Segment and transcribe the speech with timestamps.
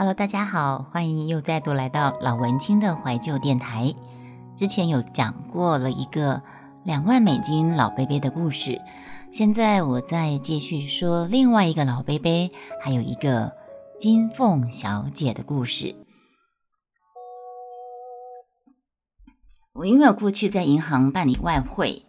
[0.00, 3.94] Hello，大家好，欢迎又再度来到老文青的怀旧电台。
[4.56, 6.42] 之前有讲过了一个
[6.84, 8.80] 两万美金老贝贝的故事，
[9.30, 13.52] 现在我再继续说另外一个老贝贝，还有一个
[13.98, 15.94] 金凤小姐的故事。
[19.74, 22.04] 我因为我过去在银行办理外汇，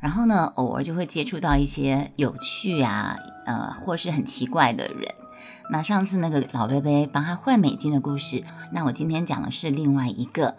[0.00, 5.14] 然后呢，偶尔就会接触到一些有趣啊，呃，或是很奇怪的人。
[5.70, 10.56] 那上次那个老贝贝帮他换美金的故事，那我今天讲的是另外一个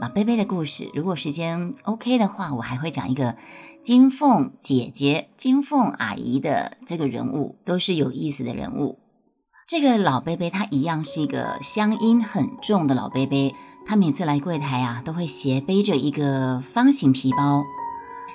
[0.00, 0.90] 老贝贝的故事。
[0.94, 3.36] 如果时间 OK 的话，我还会讲一个
[3.82, 8.98] 金凤姐姐、金凤阿姨的这个人物，都是有意思的人物。
[9.68, 13.54] 这个老贝贝他一样是一个乡音很重的老贝贝，
[13.86, 17.62] 他每次来柜台啊，都会斜背着一个方形皮包。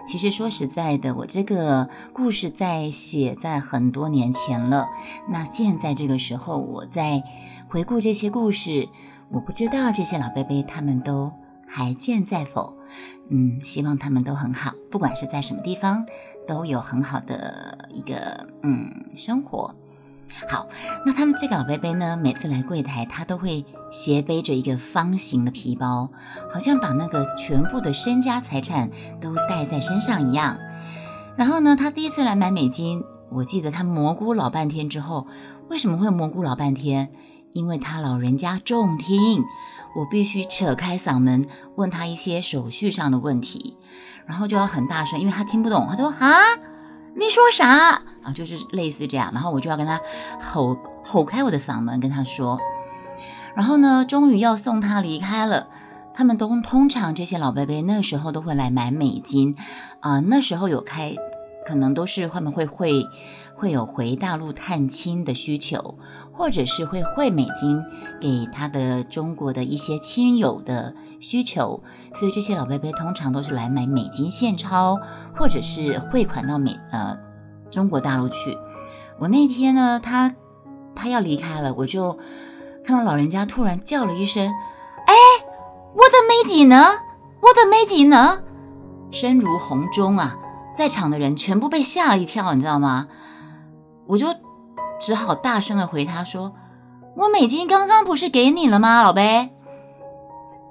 [0.08, 4.88] 其实说实在的，我这个故事在写在很多年前了。
[5.27, 7.24] 那现在这个时候，我在
[7.68, 8.88] 回顾这些故事，
[9.30, 11.32] 我不知道这些老贝贝他们都
[11.68, 12.77] 还健在否？
[13.30, 16.05] 嗯，希望他们都很好，不管是在什么地方，
[16.48, 19.76] 都有很好的一个嗯生活。
[20.48, 20.68] 好，
[21.05, 23.65] 那他们这个老贝贝呢，每次来柜台，他都会
[23.96, 26.12] 斜背着一个方形的皮包，
[26.51, 28.90] 好像把那个全部的身家财产
[29.21, 30.57] 都带在身上一样。
[31.37, 35.27] 然后呢，他第一次来买美金，我记得他蘑菇老半天之后，
[35.70, 37.13] 为什么会蘑菇老半天？
[37.54, 39.46] 因为他老人家重听，
[39.96, 43.77] 我必须扯开嗓门问他一些手续上的问题，
[44.26, 45.87] 然后就要很大声，因为他听不懂。
[45.90, 46.35] 他说啊。
[47.18, 48.34] 你说啥啊？
[48.35, 49.98] 就是类似这样，然后我就要跟他
[50.41, 52.59] 吼吼开我的嗓门跟他说，
[53.56, 55.68] 然后呢，终于要送他离开了。
[56.14, 59.56] 他们都通常这些老伯伯那时候都会来买美金
[60.00, 61.16] 啊，那时候有开，
[61.66, 63.06] 可能都是他们会会
[63.56, 65.98] 会有回大陆探亲的需求，
[66.32, 67.84] 或者是会汇美金
[68.22, 70.94] 给他的中国的一些亲友的。
[71.22, 71.82] 需求，
[72.14, 75.00] 所以这些老伯伯通常都是来买美金现钞，
[75.36, 77.18] 或者是汇款到美呃
[77.72, 78.56] 中国大陆去。
[79.18, 80.36] 我那天呢，他
[80.94, 82.20] 他要离开了，我就
[82.85, 84.53] 看到老人家突然叫了一声
[85.07, 85.13] ：“哎，
[85.94, 87.00] 我的美金呢？
[87.41, 88.44] 我的美金呢？”
[89.12, 90.38] 声如洪钟啊，
[90.75, 93.07] 在场的人全部被吓了一跳，你知道吗？
[94.07, 94.28] 我就
[95.00, 96.53] 只好大声的回他说
[97.18, 99.52] ：“我美金刚刚不是给你了吗，老贝？”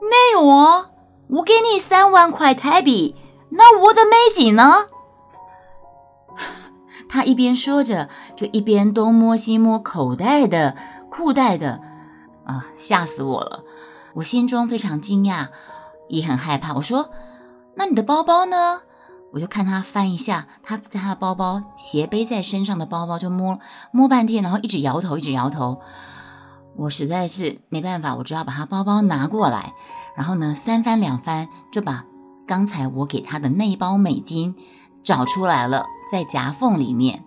[0.01, 0.91] 没有啊，
[1.29, 3.17] 我给你三万块台币，
[3.51, 4.87] 那我的美金呢？
[7.09, 10.77] 他一边说着，就一边东摸西摸口袋的、
[11.11, 11.81] 裤袋的，
[12.45, 13.65] 啊，吓死我了！
[14.15, 15.49] 我心中非常惊讶，
[16.09, 16.75] 也很害怕。
[16.75, 17.11] 我说
[17.77, 18.83] ：“那你的包包呢？”
[19.33, 23.59] 我就看他翻一下，他在他的包包斜背在身上的包包，就摸
[23.91, 25.81] 摸半天，然后一直摇头，一直摇头。
[26.77, 29.75] 我实在是没办法，我只好把他包包拿过来，
[30.17, 32.05] 然后呢，三番两番就把
[32.47, 34.55] 刚才我给他的那一包美金
[35.03, 37.25] 找出来了，在夹缝里面，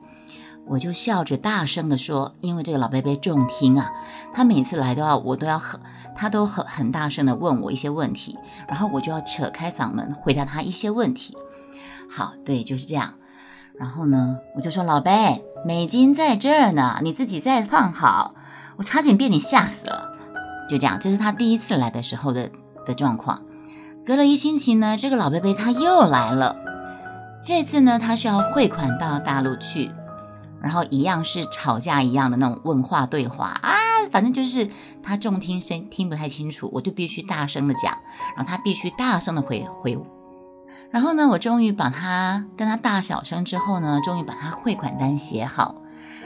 [0.69, 3.91] 我就笑着大声的说，因为这个老贝贝重听啊，
[4.33, 5.79] 他每次来都要我都要很，
[6.15, 11.37] 他都很很大声的问我一些问题，然后我就要扯开嗓门回答他一些问题。
[12.09, 13.13] 好，对，就是这样。
[13.79, 18.33] 然后呢，我就说老贝，美金在这儿呢，你自己再放好。
[18.77, 20.11] 我差点被你吓死了，
[20.69, 22.49] 就这样，这是他第一次来的时候的
[22.85, 23.41] 的状况。
[24.05, 26.55] 隔了一星期呢，这个老贝贝他又来了，
[27.43, 29.91] 这次呢，他是要汇款到大陆去，
[30.61, 33.75] 然后一样是吵架一样的那种问话对话啊，
[34.11, 34.69] 反正就是
[35.03, 37.97] 他重听声听不太清楚，我就必须大声的讲，
[38.35, 40.05] 然后他必须大声的回回我。
[40.89, 45.75] 然后呢，我终于把他跟他大小声之后呢，终于把他汇款单写好。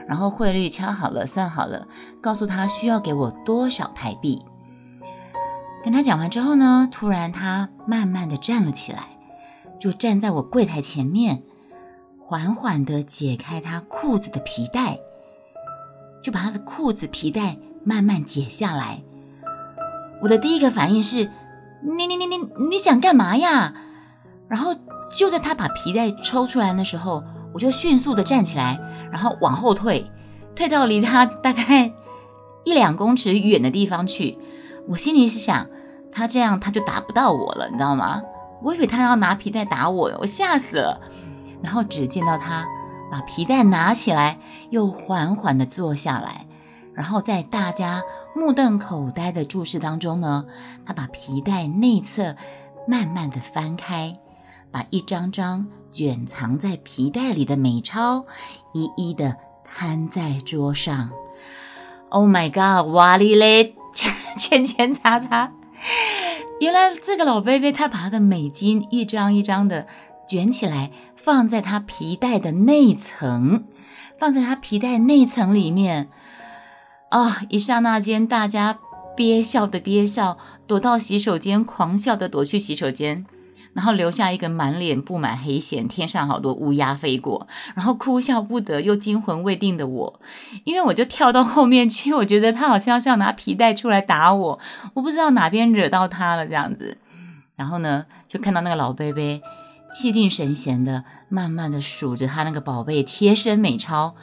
[0.07, 1.87] 然后汇率敲好了，算好了，
[2.21, 4.43] 告诉他需要给我多少台币。
[5.83, 9.03] 跟他讲完之后呢，突然他慢慢的站了起来，
[9.79, 11.43] 就站在我柜台前面，
[12.31, 15.01] 缓缓的解开他裤子的皮带，
[16.23, 19.01] 就把他的裤子皮带慢慢解下来。
[20.21, 21.29] 我的第一个反应是：
[21.83, 22.37] 你你你你
[22.69, 23.73] 你想干嘛呀？
[24.47, 24.73] 然后
[25.13, 27.21] 就在他把皮带抽出来的时候。
[27.53, 28.79] 我就迅速的站起来，
[29.11, 30.09] 然后往后退，
[30.55, 31.91] 退到离他大概
[32.63, 34.37] 一两公尺远的地方去。
[34.87, 35.67] 我心里是想，
[36.13, 38.21] 他这样他就打不到我了，你知道吗？
[38.63, 41.01] 我以为他要拿皮带打我，我吓死了。
[41.61, 42.65] 然后只见到他
[43.11, 46.47] 把皮带拿起来，又缓缓的坐下来，
[46.93, 48.01] 然后在大家
[48.35, 50.45] 目瞪口呆的注视当中呢，
[50.85, 52.35] 他把皮带内侧
[52.87, 54.13] 慢慢的翻开。
[54.73, 58.25] 把一张张卷藏在皮带里的美钞
[58.71, 59.35] 一一的
[59.65, 61.11] 摊在桌上
[62.07, 62.89] ，Oh my god！
[62.93, 63.75] 哇哩嘞，
[64.37, 65.51] 圈圈叉叉。
[66.61, 69.87] 原来这个老贝贝他把他的美金一张一张的
[70.25, 70.89] 卷起来，
[71.23, 73.65] 放在他皮带的内层，
[74.17, 76.09] 放在他皮带内层里面。
[77.09, 77.41] 啊！
[77.49, 78.79] 一刹那间，大家
[79.15, 83.25] 憋笑的憋笑，躲到洗手间狂笑的躲去洗手间。
[83.73, 90.19] 然后留下一个满脸布满黑线、天上好多乌鸦飞过，然后哭笑不得又惊魂未定的我，
[90.65, 94.59] 因为我就跳到后面去，我觉得他好像是要拿皮带出来打我，
[94.95, 96.97] 我不知道哪边惹到他了这样子。
[97.55, 99.41] 然后呢，就看到那个老贝贝
[99.91, 104.15] 气定神闲的，慢慢的数着他那个宝贝贴身美钞，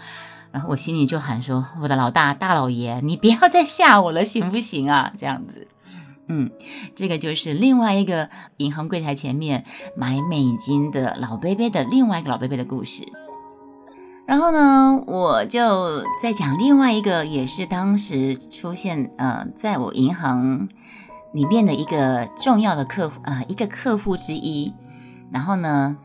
[0.51, 5.69] 然后我心里就喊说：“我的老大大老爷，你不要再吓我了，行不行啊？”这样子。
[6.31, 6.51] 嗯，
[6.95, 8.29] 这个就是另外一个
[8.59, 9.65] 银行柜台前面
[9.97, 13.07] 买美金的老贝贝的另外一个老贝贝的故事。
[14.27, 20.69] 然后呢，我就再讲另外一个，也是当时出现呃，在我银行
[21.33, 24.75] 里面的一个重要的客户啊，一个客户之一。
[25.31, 25.97] 然后呢，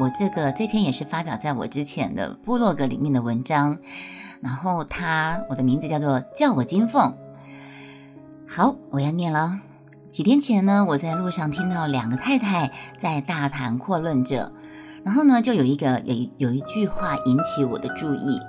[0.00, 3.78] 我这个这篇也是发表在我之前的部落格里面的文章。
[4.40, 7.16] 然后他，我的名字叫做叫我金凤。
[8.46, 9.58] 好，我要念了。
[10.10, 12.70] 几天前呢，我在路上听到两个太太
[13.00, 14.52] 在大谈阔论着，
[15.02, 18.40] 然后呢，就有一个有有一句话引起我的注意。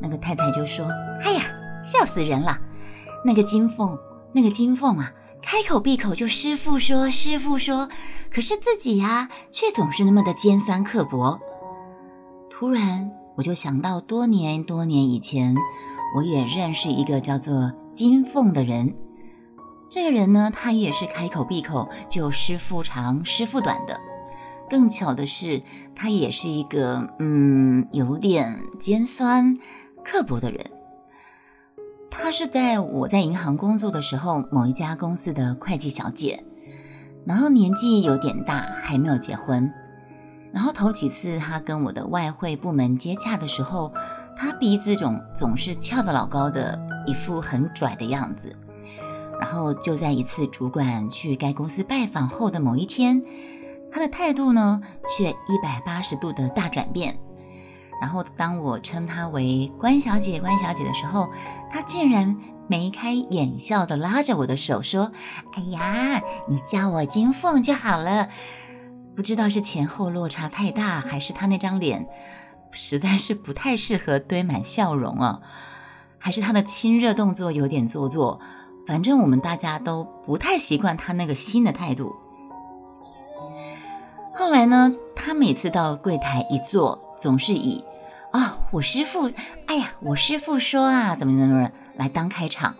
[0.00, 0.84] 那个太太就说
[1.22, 1.42] ：“哎呀，
[1.84, 2.58] 笑死人了！
[3.24, 3.96] 那个金凤，
[4.32, 7.88] 那个金凤啊，开口闭口就师傅说，师傅说，
[8.30, 11.40] 可是自己呀，却总是那么的尖酸刻薄。”
[12.48, 15.54] 突然，我就想到多年多年以前，
[16.16, 18.94] 我也认识一个叫做金凤的人。
[19.90, 24.00] 这个人呢，他也是开口闭口就师傅长师傅短的。
[24.70, 25.60] 更巧的是，
[25.94, 29.58] 他也是一个嗯有点尖酸
[30.02, 30.70] 刻薄的人。
[32.14, 36.44] 她是在我在银行工作的时候，某一家公司的会计小姐，
[37.24, 39.72] 然后年纪有点大，还没有结婚。
[40.52, 43.92] 然后头几次他跟我的外汇部门接洽的时候，
[44.36, 48.54] 他鼻子总总是翘得老高的，一副很拽的样子。
[49.40, 53.24] 然后就在一次主管去该公司拜访后的某一天，
[53.90, 57.18] 他的态度呢却一百八十度的大转变。
[58.02, 61.30] 然后当我称她为关小姐、关小姐的时候，
[61.70, 65.12] 她竟然眉开眼笑的拉着我的手说
[65.54, 68.28] ：“哎呀，你叫我金凤就好了。”
[69.14, 72.08] 不知道是前后落差太大，还是她那张脸
[72.72, 75.38] 实在是不太适合堆满笑容啊，
[76.18, 78.40] 还是她的亲热动作有点做作。
[78.84, 82.16] 反正我们大家都不太习惯他那个新的态度。
[84.34, 87.84] 后来呢，他每次到柜台一坐，总是以“，
[88.72, 89.30] 我师傅，
[89.66, 92.74] 哎呀，我师傅说啊，怎么怎么来当开场，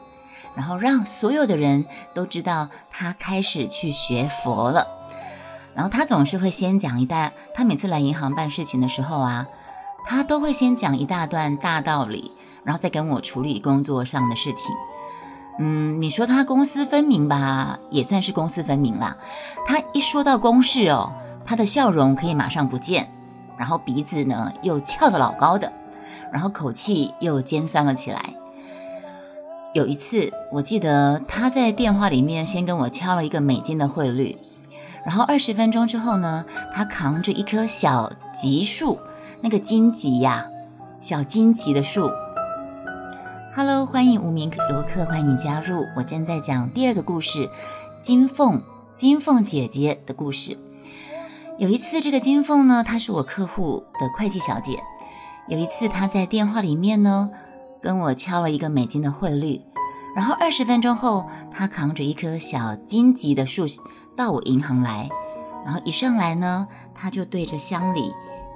[0.56, 1.84] 然后让所有的人
[2.14, 4.86] 都知道他开始去学佛了。
[5.74, 9.46] 然后他总是会先讲一大，他每次来银行办事情的时候啊，
[10.06, 12.32] 他都会先讲一大段大道理，
[12.64, 14.74] 然后再跟我处理工作上的事情。
[15.58, 19.18] 嗯，你说他公私分明吧，也算是公私分明啦。
[19.66, 21.12] 他一说到公事哦，
[21.44, 23.12] 他的笑容可以马上不见，
[23.58, 25.70] 然后鼻子呢又翘得老高的，
[26.32, 28.34] 然后口气又尖酸了起来。
[29.74, 34.36] 有一次，我记得他在电话里面先跟我敲了一个美金的汇率，
[35.06, 38.98] 然后二十分钟之后呢，他扛着一棵小吉树，
[39.40, 40.46] 那个荆棘呀，
[41.00, 42.10] 小荆棘的树。
[43.54, 45.86] Hello，欢迎无名游客，欢迎你加入。
[45.96, 47.48] 我正在讲第二个故事，
[48.02, 48.62] 金凤
[48.94, 50.58] 金凤姐姐的故事。
[51.58, 54.82] 有一次，这个金凤呢，她是我客户的会计小姐。
[55.48, 57.30] 有一次，他在电话里面呢，
[57.80, 59.62] 跟我敲了一个美金的汇率。
[60.14, 63.66] 然后二十分钟后，他扛着一棵小荆棘的树
[64.16, 65.08] 到我银行来。
[65.64, 68.12] 然后一上来呢，他就对着乡里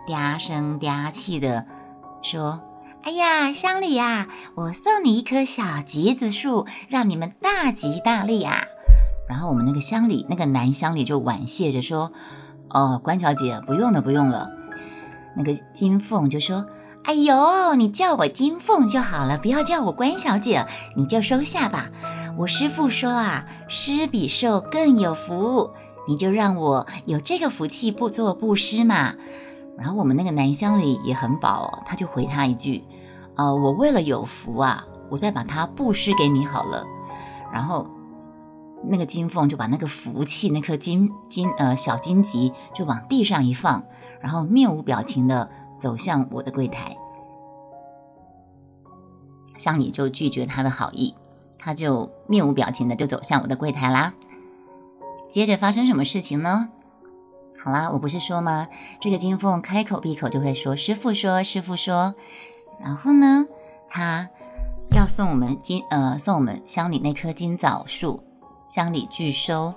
[0.08, 1.66] 嗲声嗲气的
[2.22, 2.60] 说。
[3.02, 4.26] 哎呀，乡里呀，
[4.56, 8.64] 我送你一棵小橘子树，让你们大吉大利啊！
[9.28, 12.10] 然后我们那个乡里，那个男乡里就婉谢着说
[12.68, 14.50] ：“哦，关小姐，不用了，不用了。”
[15.38, 16.66] 那个金凤就说
[17.06, 21.88] ：“哎呦，你叫我金凤就好了，不要叫我关小姐，你就收下吧。
[22.36, 25.70] 我师傅说啊，施比受更有福，
[26.08, 29.14] 你就让我有这个福气，不做布施嘛。”
[29.78, 32.82] 然后我们那个男乡里也很饱，他就回他一句。
[33.36, 36.84] 呃，我为了有福啊，我再把它布施给你好了。
[37.52, 37.86] 然后
[38.82, 43.84] 那个金凤就把那个福气，那颗金金呃小金棘就往地上一放，
[44.20, 45.48] 然后面无表情的
[45.78, 46.96] 走向我的柜台。
[49.56, 51.14] 乡里就拒绝他的好意，
[51.58, 54.12] 他就面无表情的就走向我的柜台啦。
[55.28, 56.68] 接着发生什么事情呢？
[57.58, 58.68] 好啦，我不是说吗？
[59.00, 62.14] 这个金凤开口闭口就会说：“师傅说，师傅说。”
[62.78, 63.46] 然后呢，
[63.88, 64.28] 他
[64.90, 68.22] 要送我们金呃送我们乡里那棵金枣树，
[68.68, 69.72] 乡里拒收，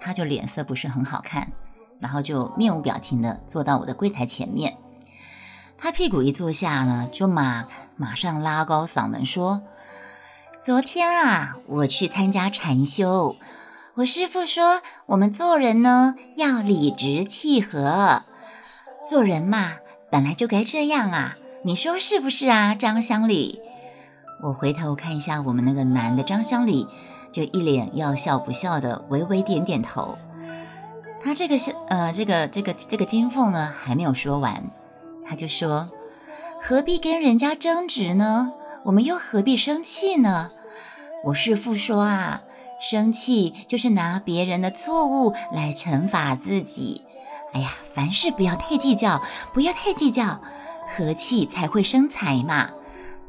[0.00, 1.52] 他就脸色不是很好看，
[2.00, 4.76] 然后就面无表情的坐到我的柜台前面。
[5.80, 7.64] 他屁股一坐下呢，就马
[7.96, 9.62] 马上拉高嗓门说
[10.60, 13.36] ：“昨天啊，我去参加禅修。”
[13.94, 18.22] 我师傅说，我们做人呢要理直气和，
[19.08, 19.72] 做人嘛
[20.10, 23.60] 本来就该这样啊，你说是不是啊，张乡里？
[24.40, 26.86] 我回头看一下我们那个男的张乡里，
[27.32, 30.16] 就一脸要笑不笑的，微微点点头。
[31.22, 34.62] 他这个是呃，这个这个这个金凤呢还没有说完，
[35.28, 35.90] 他就说，
[36.60, 38.52] 何必跟人家争执呢？
[38.84, 40.50] 我们又何必生气呢？
[41.24, 42.42] 我师傅说啊。
[42.80, 47.02] 生气就是拿别人的错误来惩罚自己。
[47.52, 49.20] 哎呀，凡事不要太计较，
[49.52, 50.40] 不要太计较，
[50.86, 52.70] 和气才会生财嘛。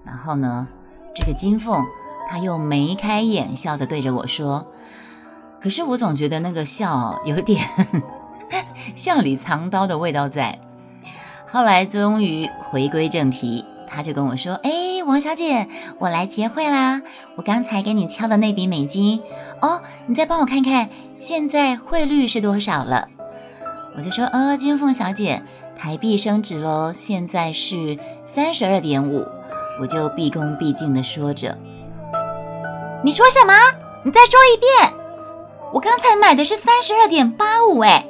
[0.05, 0.67] 然后呢，
[1.15, 1.83] 这个金凤
[2.29, 4.67] 他又眉开眼笑的对着我说
[5.59, 7.59] ：“可是我总觉得那个笑有点
[8.95, 10.59] 笑里藏刀的味道在。”
[11.49, 13.65] 后来终于回归正题。
[13.91, 17.01] 他就跟我说：“哎，王小姐，我来结汇啦！
[17.35, 19.23] 我刚才给你敲的那笔美金，
[19.61, 23.07] 哦，你再帮我看看现在汇率是多少了。”
[23.97, 25.41] 我就说：“呃，金凤小姐，
[25.75, 29.25] 台币升值喽，现在是三十二点五。”
[29.81, 31.57] 我就毕恭毕敬的说着
[33.03, 33.53] ：“你说什么？
[34.03, 34.93] 你再说一遍！
[35.73, 38.05] 我刚才买的是三十二点八五，哎，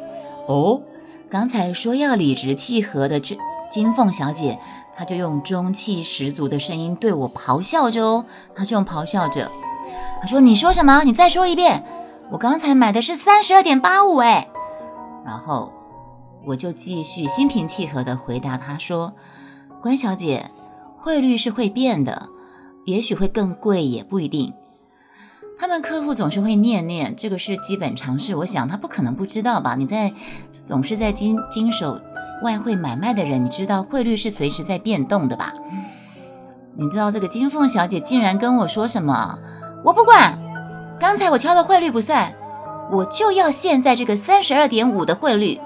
[0.47, 0.81] 哦，
[1.29, 3.37] 刚才说要理直气和的这
[3.69, 4.59] 金凤小姐。”
[4.99, 9.49] 她就用中气十足的声音对我咆哮着哦，她是用咆哮着，
[10.19, 11.05] 她说：“你说什么？
[11.05, 11.85] 你再说一遍。
[12.31, 14.49] 我刚才买的是三十二点八五，哎。”
[15.25, 15.71] 然后
[16.45, 19.13] 我就继续心平气和的回答他说
[19.81, 20.51] ：“关小姐，
[20.97, 22.27] 汇率是会变的，
[22.85, 24.53] 也许会更贵，也不一定。
[25.59, 28.33] 他们客户总是会念念，这个是基本常识。
[28.33, 29.75] 我想他不可能不知道吧？
[29.75, 30.13] 你在
[30.65, 31.99] 总是在经经手。”
[32.41, 35.53] 外汇买卖的人，你知道汇率是随时在变动的吧？
[36.77, 39.37] 你知道这个金凤小姐竟然跟我说什么？
[39.83, 40.33] 我不管，
[40.97, 42.33] 刚才我敲的汇率不算，
[42.93, 45.59] 我就要现在这个三十二点五的汇率。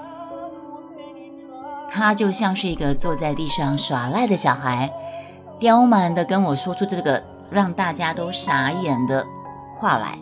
[1.88, 4.92] 她就像是一个坐在地上耍赖的小孩，
[5.60, 9.24] 刁蛮的跟我说出这个让大家都傻眼的
[9.84, 10.18] 话来。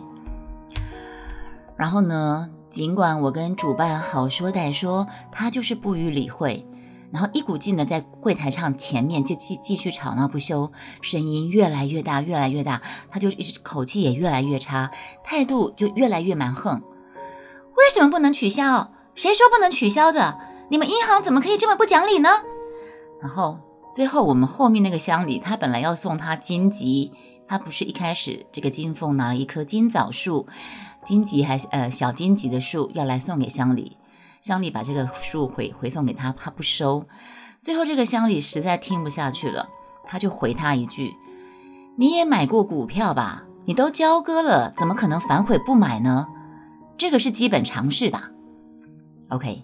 [1.77, 2.49] 然后呢？
[2.69, 6.65] 尽管我跟主办好说歹说，他就是不予理会，
[7.11, 14.89] 然后一股劲的在柜台上前面就继继续吵闹不休，声音越来越大，越来越大，他就一直口气也越来越差，
[15.23, 16.81] 态度就越来越蛮横。
[17.77, 18.91] 为什么不能取消？
[19.13, 20.39] 谁说不能取消的？
[20.71, 22.29] 你们银行怎么可以这么不讲理呢？
[23.21, 23.59] 然后
[23.93, 27.13] 最后我们后面那个乡里，他本来要送他金吉，
[27.53, 30.47] 他不是一开始这个金凤拿了一棵金枣树。
[31.05, 33.95] 荆棘还呃小荆棘的树要来送给乡里，
[34.41, 37.05] 乡里把这个树回回送给他，他不收。
[37.61, 39.69] 最后这个乡里实在听不下去了，
[40.07, 41.13] 他就回他一句
[41.95, 43.43] ：“你也买过股票吧？
[43.65, 46.25] 你都交割了，怎么可能反悔不买呢？
[46.97, 48.31] 这个是基本常识吧
[49.29, 49.63] ？”OK，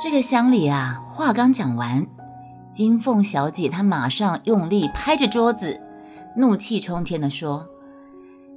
[0.00, 2.06] 这个乡里啊，话刚讲完，
[2.72, 5.82] 金凤小姐她马上用力拍着桌子，
[6.38, 7.68] 怒气冲天的说：“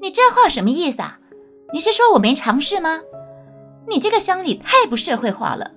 [0.02, 1.20] 你这话什么意思啊？”
[1.74, 3.02] 你是说我没尝试吗？
[3.88, 5.72] 你这个乡里太不社会化了。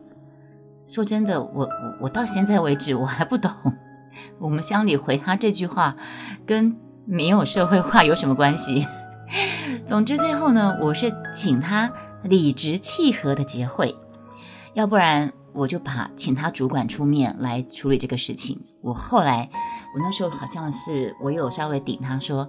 [0.87, 3.51] 说真的，我我我到现在为止我还不懂，
[4.39, 5.97] 我们乡里回他这句话
[6.45, 8.87] 跟没有社会化有什么关系？
[9.87, 11.91] 总之最后呢，我是请他
[12.23, 13.97] 理直气和的结会，
[14.75, 18.61] 要不然我就把请他主管出面来处理这个事情。
[18.83, 19.49] 我后来
[19.95, 22.49] 我那时候好像是我有稍微顶他说。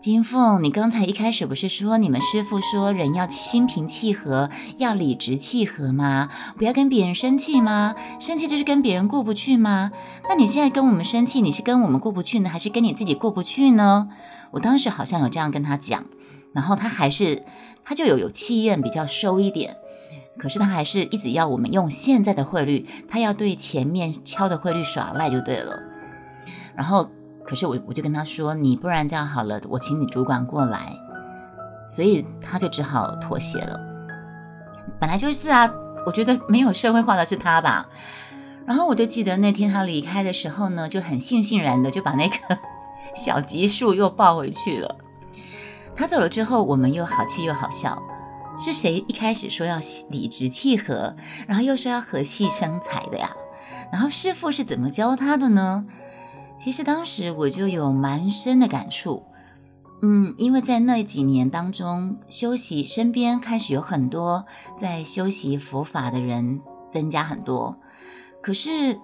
[0.00, 6.28] 金凤，你刚才一开始不是说你们师傅说人要心平气和，要理直气和吗？
[6.56, 7.96] 不要跟别人生气吗？
[8.20, 9.90] 生气就是跟别人过不去吗？
[10.28, 14.08] 那你现在跟我们生气，你是跟我们过不去呢，还是跟你自己过不去呢？
[14.52, 16.04] 我当时好像有这样跟他讲，
[16.52, 17.44] 然后他还是
[17.84, 19.76] 他就有有气焰比较收一点，
[20.38, 25.78] 可是他还是一直要我们用现在的汇率，他要对前面敲的汇率耍赖就对了，
[26.74, 27.08] 然后。
[27.46, 30.94] 可是我我就跟他说，你不然这样好了，我请你主管过来，
[31.88, 33.80] 所以他就只好妥协了。
[35.00, 35.72] 本来就是啊，
[36.04, 37.88] 我觉得没有社会化的是他吧。
[38.66, 42.36] 然后我就记得那天他离开的时候呢，就很悻悻然的就把那个
[43.16, 44.96] 小级数又抱回去了。
[45.96, 47.98] 他走了之后，我们又好气又好笑。
[48.60, 49.78] 是谁一开始说要
[50.10, 51.14] 理直气和，
[51.46, 53.30] 然后又说要和气生财的呀？
[53.92, 55.86] 然后师傅是怎么教他的呢？
[56.58, 59.24] 其实当时我就有蛮深的感触。
[60.02, 64.44] 嗯，因为在那几年当中，修习身边开始有很多
[64.76, 66.60] 在修习佛法的人
[66.90, 67.76] 增加很多，
[68.42, 68.98] 可是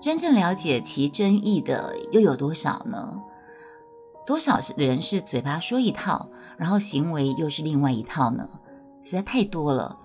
[0.00, 3.20] 真正了解其真意的又有多少呢？
[4.26, 8.48] 多少人是嘴巴说一套，然后行为又是另外一套呢？
[9.06, 9.96] 实在太多了。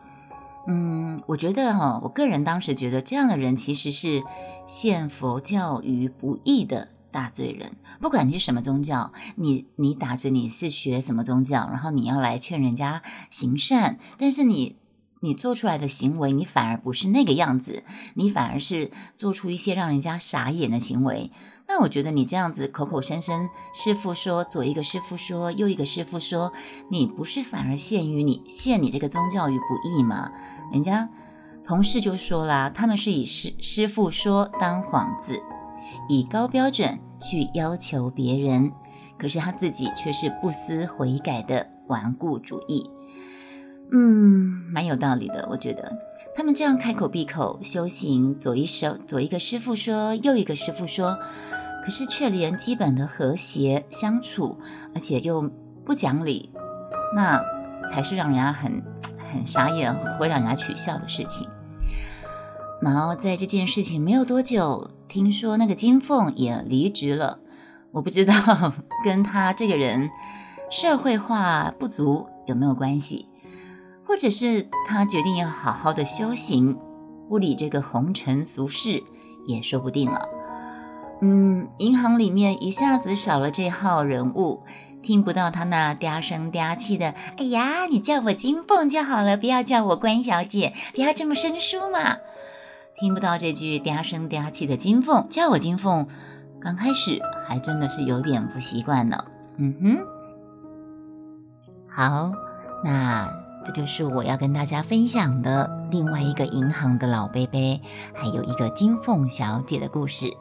[0.68, 4.24] 嗯，我觉得哈，我个人当时觉得这样的人其实是
[4.68, 6.88] 陷佛教于不义的。
[7.14, 14.78] 大罪人，不管你是什么宗教，你你打着你是学什么宗教，然后你要来劝人家行善，但是你
[15.22, 17.84] 你做出来的行为，你反而不是那个样子，
[18.16, 21.32] 你反而是做出一些让人家傻眼的行为。
[21.68, 26.52] 那我觉得你这样子口口声声师傅说左一个师傅说右一个师傅说，
[26.90, 30.32] 你不是反而陷于你陷你这个宗教于不义吗？
[30.72, 31.08] 人家
[31.66, 35.42] 同事就说啦，他们是以师师傅说当幌子。
[36.10, 38.72] 以高标准去要求别人，
[39.18, 42.90] 可是他自己却是不思悔改的顽固主义。
[43.92, 45.92] 嗯，蛮有道理的，我觉得
[46.36, 51.18] 他们这样开口闭口修行，左一手左一个师傅说，右一个师傅说，
[51.84, 54.58] 可是却连基本的和谐相处，
[54.96, 55.52] 而且又
[55.84, 56.52] 不讲理，
[57.16, 57.42] 那
[57.86, 58.82] 才是让人家很
[59.32, 61.50] 很傻眼，会让人家取笑的事情。
[62.82, 67.40] 然后在这件事情没有多久，听说那个金凤也离职了。
[67.92, 68.34] 我不知道
[69.04, 70.10] 跟他这个人
[70.72, 73.28] 社会化不足有没有关系，
[74.12, 76.78] 或者是他决定要好好的修行，
[77.30, 79.02] 不理这个红尘俗事
[79.48, 80.28] 也说不定了。
[81.22, 84.64] 嗯，银行里面一下子少了这号人物，
[85.02, 87.16] 听不到他那嗲声嗲气的。
[87.38, 92.18] 哎呀，你叫我金凤就好了，不要叫我关小姐，不要这么生疏嘛。
[93.00, 96.06] 听不到这句嗲声嗲气的金凤叫我金凤，
[96.60, 99.24] 刚开始还真的是有点不习惯呢。
[99.56, 99.98] 嗯哼，
[101.88, 102.34] 好，
[102.84, 103.32] 那
[103.64, 107.80] 这就是我要跟大家分享的另外一个银行的老贝贝，
[108.14, 110.36] 还有一个金凤小姐的故事。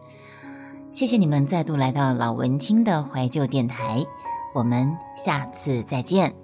[0.90, 4.04] 谢谢你们再度来到老文青的怀旧电台，
[4.54, 6.39] 我们下次再见。